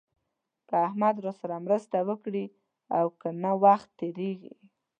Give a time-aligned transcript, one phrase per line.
[0.67, 2.45] که احمد راسره مرسته وکړي
[2.97, 4.53] او که نه وخت تېرېږي.